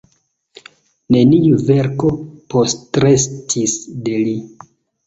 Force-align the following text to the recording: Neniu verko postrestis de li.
Neniu 1.17 1.59
verko 1.67 2.11
postrestis 2.55 3.79
de 4.09 4.21
li. 4.27 4.37